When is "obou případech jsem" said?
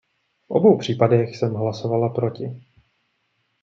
0.51-1.53